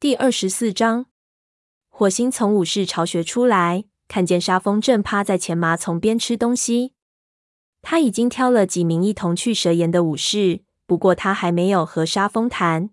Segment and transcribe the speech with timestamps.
[0.00, 1.04] 第二十四章，
[1.90, 6.94] 火星从武士巢穴出来，看见沙风正趴在前麻丛边吃东西。
[7.82, 12.88] 他已经挑了几名一同去蛇岩的武士，不过他还没有和沙风谈。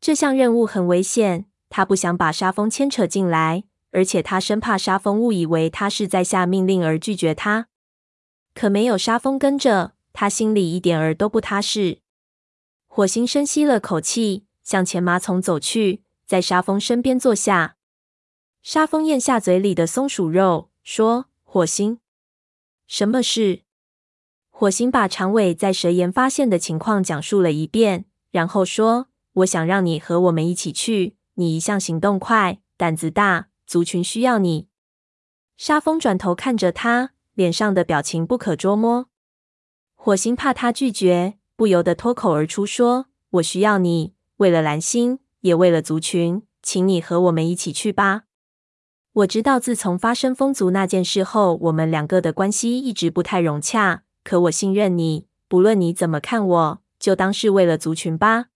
[0.00, 7.66] 这项任务很危险，他不想把沙风牵扯进来，而且他生怕沙风误以为他是在下命令而拒绝他。
[8.54, 11.98] 可没有沙风跟着，他心里一点儿都不踏实。
[12.86, 17.76] 火星深吸了口气，向前麻丛走去，在沙蜂身边坐下。
[18.62, 21.98] 沙蜂咽下嘴里的松鼠肉，说：“火星，
[22.86, 23.62] 什么事？”
[24.50, 29.08] 火星把长尾在蛇岩发现的情况讲述了一遍，然后说
[29.42, 31.16] ：“我想让你和我们一起去。
[31.34, 34.68] 你一向行动快，胆子大，族群需要你。”
[35.56, 39.08] 沙蜂转头看着他，脸上的表情不可捉摸。
[39.94, 41.38] 火星怕他拒绝。
[41.54, 48.22] 不由得脱口而出说：“我需要你，为了蓝星，也为了族群，请你和我们一起去吧。
[49.12, 54.02] 我知道，自从发生风族那件事后，我们两个的关系一直不太融洽。
[54.24, 58.46] 可我信任你，不论你怎么看我，就当是为了族群吧。”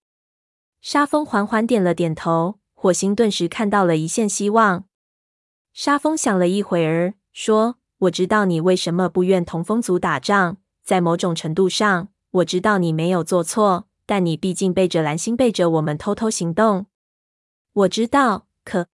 [0.80, 4.84] 沙蜂缓缓点了点头，火星顿时看到了一线希望。
[5.72, 16.86] 沙蜂想了一会儿，说：“我知道你为什么不愿同风族打仗，在某种程度上。”我知道你没有做错，但你毕竟背着蓝星，背着我们偷偷行动。
[17.72, 18.86] 我知道，可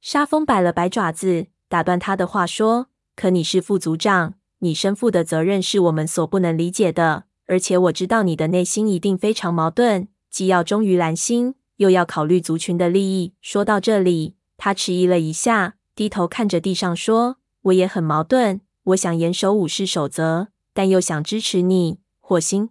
[0.00, 7.24] 沙风摆了摆爪子，打断他的话说：“可你是副族长，你身负的责任是我们所不能理解的。
[7.46, 22.70] 而且我知道你的内心一定非常矛盾，既要忠于蓝星，又要考虑族群的利益。”说到这里，他迟疑了一下，低头看着地上说：“我也很矛盾，我想严守武士守则，但又想支持你。”火星，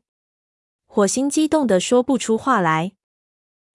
[0.95, 2.93] 火星激动的说不出话来。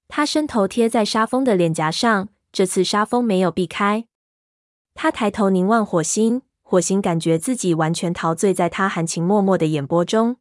[0.08, 4.06] 他伸头贴在沙峰的脸颊上，这次沙峰没有避开。
[4.94, 10.38] 他抬头凝望火星，火星感觉自己完全陶醉在他含情脉脉的眼波中。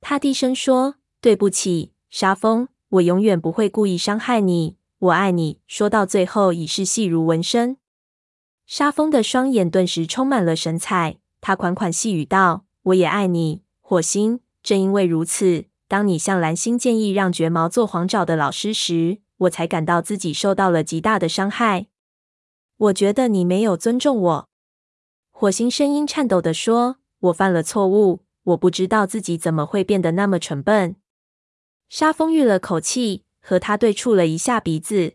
[0.00, 4.76] 他低声说：“对不起，沙峰，我永远不会故意伤害你。
[4.98, 7.76] 我爱你。”说到最后，已是细如蚊声。
[8.66, 21.86] 沙峰的双眼顿时充满了神采，他款款细语道：“我也爱你，火星。”正因为如此，当你向蓝星建议让绝毛做黄爪的老师时，我才感到自己受到了极大的伤害。
[22.76, 24.48] 我觉得你没有尊重我。
[25.30, 26.96] 火星声音颤抖地说
[27.30, 30.96] ：“我犯了错误，我不知道自己怎么会变得那么蠢笨。”
[31.88, 35.12] 沙蜂吁了口气，和他对触了一下鼻子。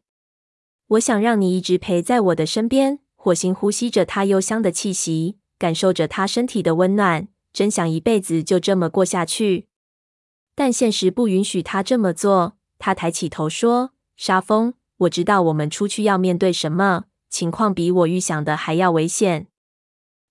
[0.92, 3.00] 我想让你一直陪在我的身边。
[3.18, 7.28] 火星呼吸着他幽香的气息，感受着他身体的温暖。
[7.52, 9.68] 真想一辈子就这么过下去，
[10.60, 12.58] 但现实不允许他这么做。
[12.80, 19.48] 他抬起头说：“沙峰，我知道我们出去要面对什么，情况比我预想的还要危险。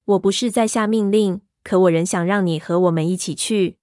[0.05, 3.79] 我不是在下命令，可我仍想让你和我们一起去。”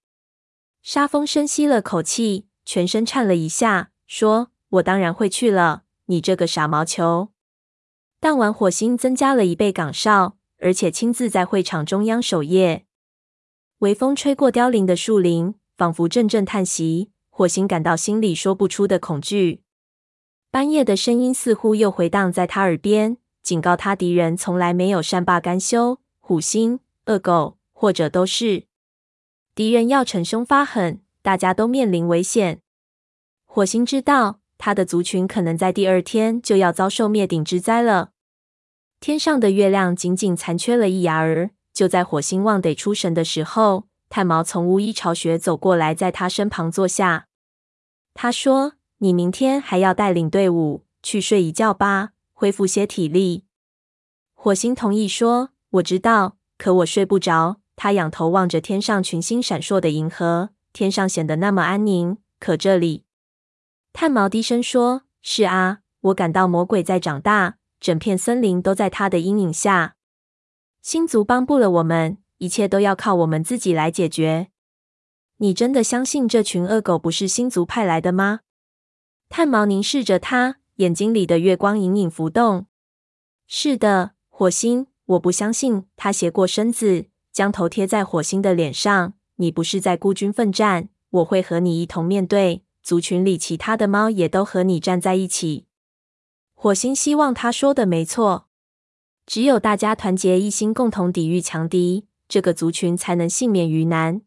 [0.83, 7.29] 沙峰深吸了口气，全身颤了一下，说：“我当然会去了，你这个傻毛球。”
[8.21, 12.85] 当晚，火星增加了一倍岗哨，而且亲自在会场中央守夜。
[13.79, 17.11] 微风吹过凋零的树林，仿佛阵阵叹息。
[17.29, 19.61] 火星感到心里说不出的恐惧。
[20.49, 25.99] 半夜的声音似乎又回荡在他耳边，警告他敌人从来没有善罢甘休。
[26.21, 28.63] 虎星、恶狗，或者都是
[29.53, 32.61] 敌人要逞凶发狠，大家都面临危险。
[33.45, 38.11] 火星知道，他的族群可能在第二天就要遭受灭顶之灾了。
[39.01, 41.51] 天上的月亮仅仅残缺了一牙儿。
[41.73, 47.27] 就在火星望得出神的时候，炭毛从巫医巢穴走过来，在他身旁坐下。
[48.13, 53.45] 他说：“你明天还要带领队伍去睡一觉吧，恢复些体力。”
[54.33, 63.03] 火星同意说：“我知道，可我睡不着。”他仰头望着天上群星闪烁的银河，天上显得那么安宁，可这里……
[63.91, 69.97] 炭毛低声说：“是啊，我感到魔鬼在长大，整片森林都在他的阴影下。”
[70.81, 74.47] 星族帮不了我们，一切都要靠我们自己来解决。
[75.37, 78.41] 你真的相信这群恶狗不是星族派来的吗？
[79.27, 82.67] 炭毛凝视着他，眼睛里的月光隐隐浮动。
[83.47, 85.85] 是的，火星，我不相信。
[85.95, 89.13] 他斜过身子，将头贴在火星的脸上。
[89.35, 92.63] 你不是在孤军奋战，我会和你一同面对。
[92.81, 95.65] 族群里其他的猫也都和你站在一起。
[96.53, 98.47] 火星希望他说的没错。
[99.25, 104.21] 只有大家团结一心，共同抵御强敌，这个族群才能幸免于难。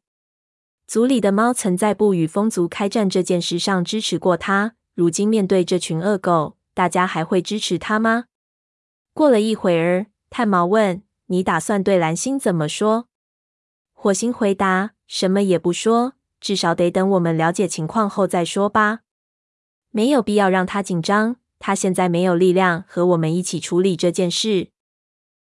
[0.86, 8.24] 族里的猫曾在不与风族开战这件事上支持过他，如今面对这群恶狗，大家还会支持他吗？
[9.12, 13.08] 过了一会儿，炭毛问：“你打算对蓝星怎么说？”
[13.92, 19.00] 火星回答：“什么也不说，至少得等我们了解情况后再说吧。
[19.90, 24.70] 没有必要让他紧张，他现在没有力量和我们一起处理这件事。”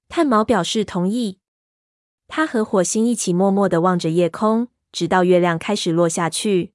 [0.10, 1.40] 炭毛表示同意。
[2.28, 6.74] 他和火星一起默默的望着夜空，直到月亮开始落下去。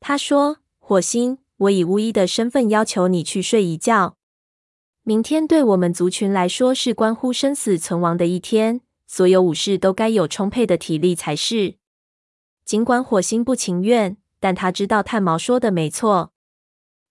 [0.00, 4.16] 他说：“火星，我以巫医的身份要求你去睡一觉。
[5.02, 11.76] 明天对我们族群来说是关乎生死存亡的一天，所有武士都该有充沛的体力才是。”
[12.66, 16.32] 尽管火星不情愿，但他知道炭毛说的没错。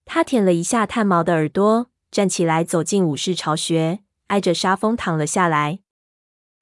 [0.04, 5.80] 他舔了一下炭毛的耳朵，站起来走进武士巢穴，挨着沙峰躺了下来。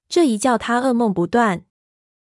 [0.07, 1.65] 这一觉，他噩梦不断。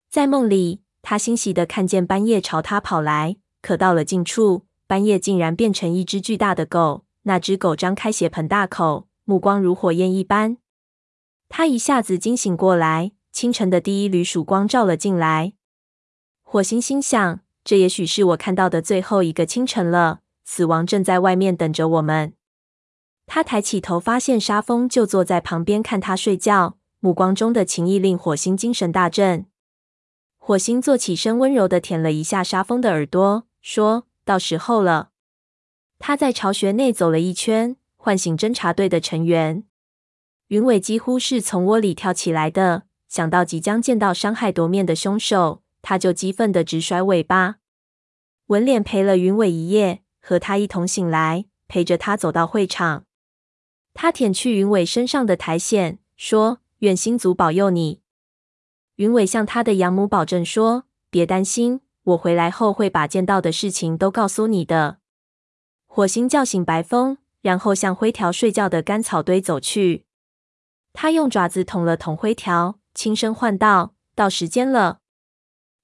[0.08, 7.04] 在梦里，他欣喜的看见半夜朝他跑来，可到了近处，半夜竟然变成一只巨大的狗。
[7.22, 10.58] 那只狗张开血盆大口，目光如火焰一般。
[11.48, 15.54] 他一下子惊醒过来，清晨的第一缕曙光照了进来。
[16.42, 20.20] 火星心想：这也许是我看到的最后一个清晨了。
[20.44, 22.34] 死亡正在外面等着我们。
[23.26, 26.78] 他抬起头，发现沙风就坐在旁边看他睡觉。
[27.00, 29.46] 目光中的情意令火星精神大振。
[30.38, 35.10] 火星坐起身，温柔的舔了一下沙蜂的耳朵，说：“到时候了。”
[35.98, 39.64] 他在巢穴内走了一圈，唤醒侦察队的成员。
[40.48, 47.56] 云尾几乎是从窝里跳起来的，想到即将见到伤害夺面的凶手，他就激愤的直甩尾巴。
[48.46, 53.04] 纹脸陪了云尾一夜，和他一同醒来，陪着他走到会场。
[53.92, 56.60] 他舔去云尾身上的苔藓，说。
[56.78, 58.00] 愿星族保佑你。
[58.96, 64.98] 云伟向他的养母保证说：“别担心，我回来后会把见到的事情都告诉你的。”
[65.86, 70.04] 火星叫醒白风，然后向灰条睡觉的干草堆走去。
[70.92, 75.00] 他用爪子捅了捅灰条，轻声唤道：“到时间了。”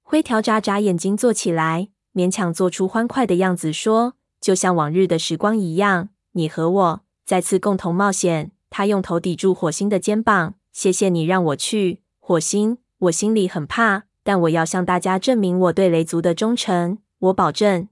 [0.02, 10.54] 灰条眨眨眼睛坐起来，勉强做出欢快的样子，说：“就像往日的时光一样，你和我再次共同冒险。”他用头抵住火星的肩膀。
[10.72, 12.78] 谢谢你让我去，火星。
[12.98, 16.98] 我心里很怕，但我要向大家证明我对雷族的忠诚。
[17.18, 17.88] 我保证。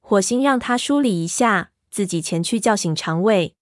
[0.00, 3.56] 火星让他梳理一下，自己前去叫醒长尾。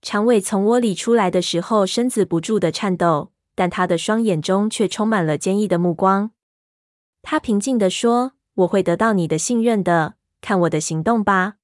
[0.00, 6.30] 长尾从窝里出来的时候，身子不住的颤抖，但他的双眼中却充满了坚毅的目光。
[7.20, 11.56] 他平静地说：“我会得到你的信任的，看我的行动吧。”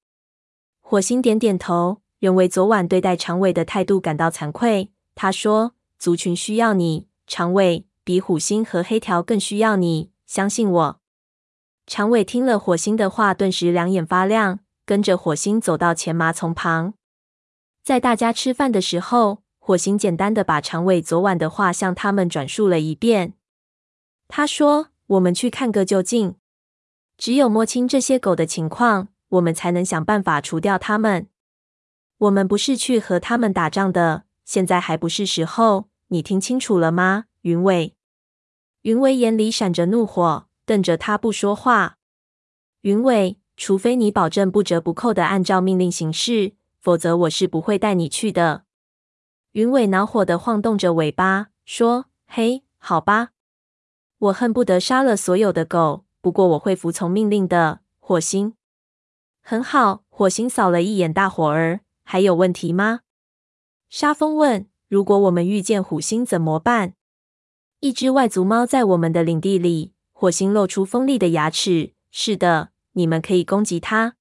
[0.83, 4.91] 火星点点头，仍为昨晚对待长尾的态度感到惭愧。
[5.15, 5.76] 他说。
[5.99, 10.11] 族群需要你，长尾比虎星和黑条更需要你。
[10.27, 11.01] 相信我。
[11.87, 16.95] 长尾听了火星的话，顿时两眼发亮，跟着火星走到前麻丛旁。
[17.83, 23.35] 在大家吃饭的时候，火星简单的把长尾昨晚的话向他们转述了一遍。
[24.27, 26.35] 他说：“我们去看个究竟。
[27.17, 31.29] 只有摸清这些狗的情况，我们才能想办法除掉它们。
[32.19, 37.95] 我们不是去和他们打仗的。”现在还不是时候，你听清楚了吗，云尾？
[38.83, 41.99] 云尾眼里闪着怒火，瞪着他不说话。
[42.83, 48.63] 云尾，除非你保证不折不扣的按照命令行事，否则我是不会带你去的。
[49.53, 53.31] 云尾恼火的晃动着尾巴，说：“嘿，好吧，
[54.19, 58.55] 我恨不得杀了所有的狗，不过我会服从命令的。”火星，
[59.43, 60.05] 很好。
[60.09, 63.01] 火星扫了一眼大伙儿，还有问题吗？
[63.89, 66.95] 沙风问：“如果我们遇见虎星怎么办？”
[67.81, 69.93] 一只外族猫在我们的领地里。
[70.13, 71.93] 火星露出锋利的牙齿。
[72.11, 74.17] “是的，你们可以攻击它。”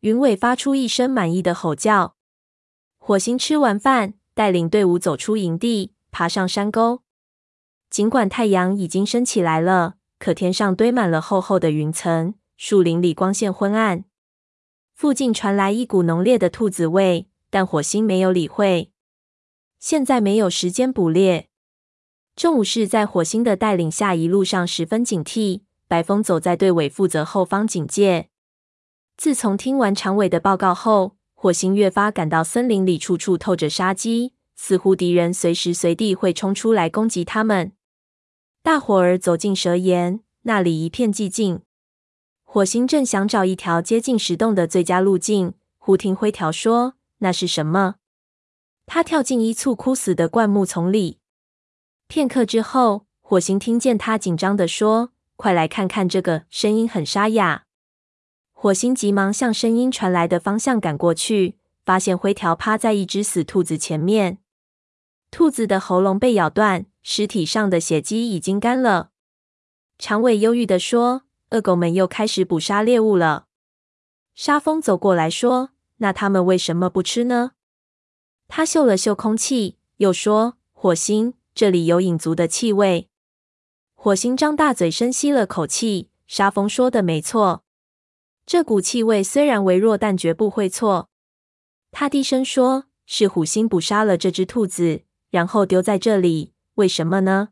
[0.00, 2.16] 云尾发出一声满意的吼叫。
[2.98, 7.02] 火星吃完饭，带领队伍走出营地，爬上山沟。
[7.88, 14.04] 尽管太阳已经升起来了，可天上堆满了厚厚的云层，树林里光线昏暗。
[14.92, 17.28] 附近传来一股浓烈的兔子味。
[17.54, 18.90] 但火星没有理会。
[19.78, 21.50] 现在没有时间捕猎。
[22.34, 25.60] 众武士在火星的带领下，一路上十分警惕。
[25.86, 28.28] 白风走在队尾负责后方警戒。
[29.16, 37.70] 自从听完长尾的报告后，火星越发感到森林里处处透着杀机，似乎敌人随时随地会冲出来攻击他们。
[38.64, 41.60] 大伙儿走进蛇岩，那里一片寂静。
[42.42, 46.94] 火星正想找一条接近石洞的最佳路径，忽听灰条说。
[47.18, 47.96] 那是什么？
[48.86, 51.20] 他跳进一簇枯死的灌木丛里。
[52.06, 57.64] 片刻之后，火星听见他紧张地说：“快来看看这个！”声音很沙哑。
[58.52, 64.38] 火星急忙向声音传来的方向赶过去，发现灰条趴在一只死兔子前面，
[65.30, 69.10] 兔子的喉咙被咬断，尸体上的血迹已经干了。
[69.98, 73.46] 长尾忧郁地说：“恶狗们又开始捕杀猎物了。”
[74.34, 77.52] 沙风走过来说：“那他们为什么不吃呢？”
[78.48, 83.08] 他嗅了嗅空气，又说：“火星，这里有影族的气味。”
[83.94, 86.10] 火星张大嘴深吸了口气。
[86.26, 87.64] 沙风说的没错，
[88.46, 91.10] 这股气味虽然微弱，但绝不会错。
[91.92, 96.54] 他低声说：“是虎星捕杀了这只兔子，然后丢在这里。
[96.76, 97.50] 为什么呢？”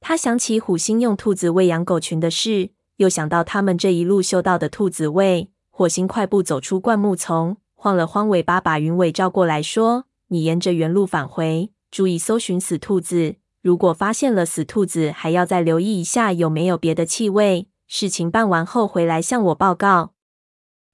[0.00, 5.50] 他想起虎星用兔子喂养狗群的事，又想到他们这一路嗅到的兔子味。
[5.76, 13.34] 火星快步走出灌木丛，晃了晃尾巴，把云尾招过来说：“你沿着原路返回，注意搜寻死兔子。
[13.60, 17.66] 如果发现了死兔子，还要再留意一下有没有别的气味。
[17.88, 20.12] 事情办完后回来向我报告。”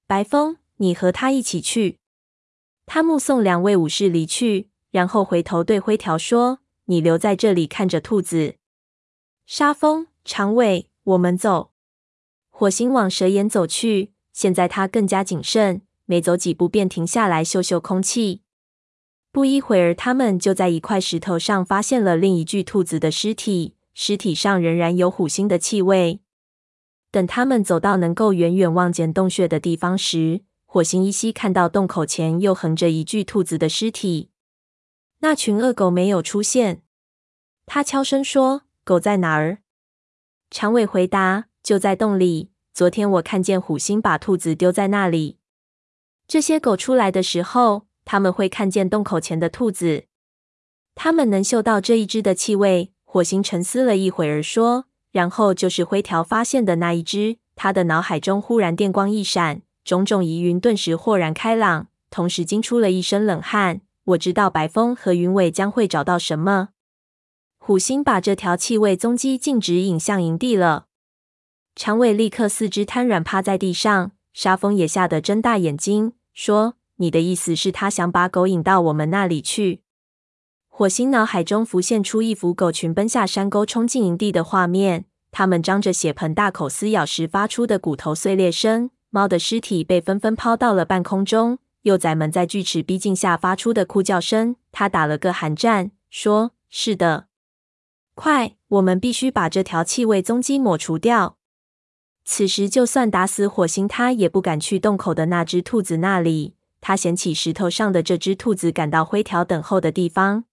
[0.07, 1.99] 白风，你和他一起去。
[2.87, 8.55] 他目送两位武士离去，然后回头对灰条说：“你留在这里看着兔子。”
[9.45, 11.69] 沙风、长尾，我们走。
[12.49, 18.41] 火星往蛇岩走去，现在他更加谨慎，每走几步便停下来嗅嗅空气。
[19.31, 26.19] 不一会儿，他们就在一块石头上发现了另一具兔子的尸体，尸体上仍然有虎星的气味。
[27.11, 34.29] 等他们走到能够远远望见洞穴的地方时，火星依稀看到洞口前又横着一具兔子的尸体，
[35.19, 36.83] 那群恶狗没有出现。
[37.65, 39.59] 他悄声说：“狗在哪儿？”
[40.49, 42.51] 长尾回答：“就在洞里。
[42.73, 45.37] 昨天我看见虎星把兔子丢在那里。
[46.27, 50.05] 这些狗出来的时候，他们会看见洞口前的兔子，
[50.95, 59.63] 他们能嗅到这一只的气味。”火星沉思了一会儿说：“然后就是灰条发现的那一只。”他的脑海中忽然电光一闪。
[59.83, 63.81] 种种疑云顿时豁然开朗，同时惊出了一身冷汗。
[64.05, 66.69] 我知道白风和云尾将会找到什么。
[67.57, 70.85] 虎星把这条气味踪迹径直引向营地了。
[71.75, 79.81] 长尾立刻四肢瘫软趴在地上，沙风也吓得睁大眼睛，说：“你的意思是，他想把狗引到我们那里去？”
[80.67, 88.89] 火星脑海中浮现出一幅狗群奔下山沟、冲进营地的画面，它们张着血盆大口撕咬时发出的骨头碎裂声。
[89.09, 94.55] 猫的尸体被纷纷抛到了半空中，幼崽们在锯齿逼近下发出的哭叫声。
[94.71, 97.27] 他打了个寒战，说：“是的，
[98.15, 101.37] 快，我们必须把这条气味踪迹抹除掉。”
[102.23, 106.55] 此时，就算打死火星，他也不敢去洞口的那只兔子那里。
[106.79, 110.45] 他捡起石头上的这只兔子，赶到灰条等候的地方。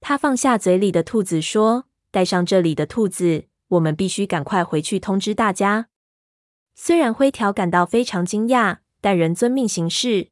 [0.00, 5.88] 他放下嘴里的兔子，说：“带上这里的兔子，我们必须赶快回去通知大家。”
[6.74, 10.28] 虽然灰条感到非常惊讶，但仍遵命行事。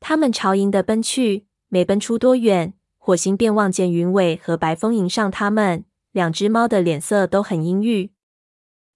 [0.00, 5.84] 他们朝营地奔去，没奔出多远，火星便望见云尾和白风迎上他们。
[6.12, 8.10] 两只猫的脸色都很阴郁。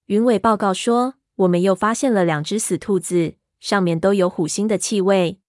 [0.06, 5.40] 云伟报告说：“我们又发现了两只死兔子，上面都有虎星的气味。”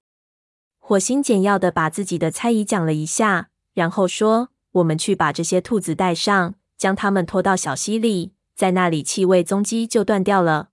[0.80, 10.70] 火星简要的把自己的猜疑讲了一下，然后说：“我们去把这些兔子带上，将它们拖到小溪里，在那里气味踪迹就断掉了。”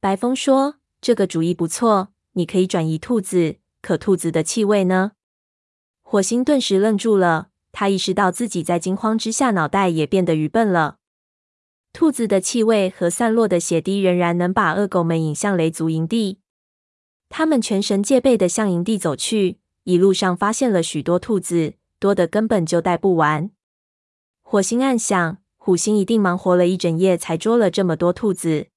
[0.00, 3.56] 白风说：“这个主意不错，你可以转移兔子。
[3.80, 5.12] 可兔子的气味呢？”
[6.02, 10.97] 火星顿时愣住了，他意识到自己在惊慌之下脑袋也变得愚笨了。
[11.92, 16.38] 兔子的气味和散落的血滴仍然能把恶狗们引向雷族营地。
[17.28, 23.50] 他们全神戒备地向营地走去，一路上发现了许多兔子，多得根本就带不完。
[24.42, 28.68] 火星暗想：虎星一定忙活了一整夜才捉了这么多兔子。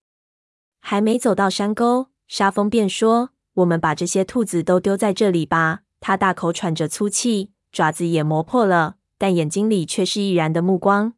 [0.79, 11.13] 还没走到山沟，沙风便说：“我们把这些兔子都丢在这里吧。”他大口喘着粗气，爪子也磨破了，但眼睛里却是毅然的目光。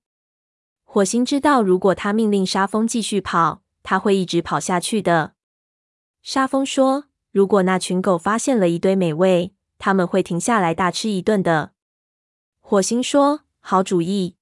[0.93, 5.33] 火星知道，如果他命令沙风继续跑，他会一直跑下去的。
[6.21, 11.71] 沙风说：“如果那群狗发现了一堆美味，他们会停下来大吃一顿的。”
[12.61, 14.35] 火星说：“好主意。”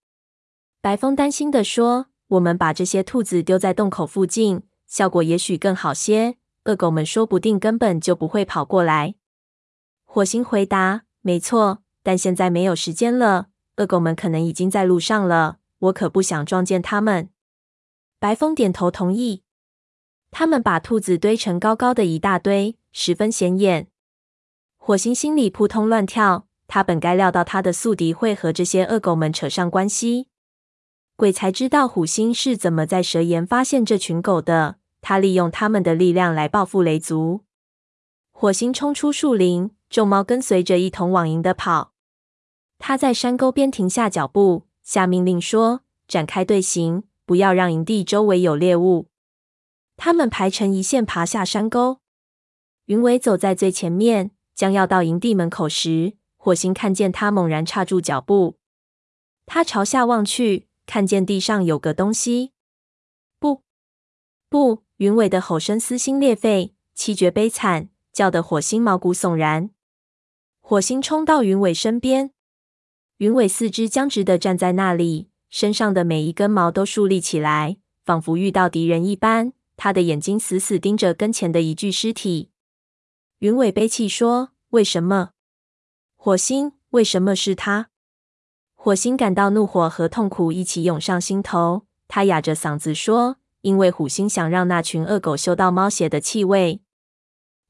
[0.82, 9.16] 白风担心地说：“我们把这些兔子丢在洞口附近。”效果也许更好些，恶狗们说不定根本就不会跑过来。
[10.04, 17.30] 火星回答：“没错，但现在没有时间了，恶狗们可能已经在路上了，我可不想撞见他们。”
[18.20, 19.44] 白风点头同意。
[20.32, 23.88] 他们把兔子堆成高高的一大堆，十分显眼。
[24.78, 30.28] 火星心里扑通乱跳，他本该料到他的宿敌会和这些恶狗们扯上关系，
[31.16, 34.78] 鬼才知道虎星是怎么在蛇岩发现这群狗的。
[35.02, 37.42] 他利用他们的力量来报复雷族。
[38.32, 41.94] 火星冲出树林，众猫跟随着一同往营的跑。
[42.80, 49.08] 他在山沟边停下脚步，下命令说：“展开队形，不要让营地周围有猎物。”
[49.98, 52.00] 他们排成一线，爬下山沟。
[52.86, 58.58] 云伟走在最前面，将要到营地门口时，火星看见他，猛然刹住脚步。
[59.46, 62.52] 他朝下望去，看见地上有个东西。
[63.40, 63.62] 不，
[64.50, 64.84] 不！
[64.98, 69.70] 云伟的吼声撕心裂肺，气绝悲惨，叫得火星毛骨悚然。
[70.60, 72.32] 火星冲到云伟身边。
[73.22, 79.54] 云尾四肢僵直地站在那里，身上的每一根毛都竖立起来，仿佛遇到敌人一般。
[79.78, 82.50] 他的眼睛死死盯着跟前的一具尸体。
[83.38, 85.34] 云尾悲泣说：“为什么？
[86.16, 87.90] 火星，为什么是他？”
[88.74, 96.82] 火星感到怒火和痛苦一起涌上心头，他哑着嗓子说：“因为虎星想让那群恶狗嗅到猫血的气味。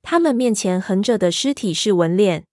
[0.02, 2.46] 他们面前横着的尸体是纹脸。”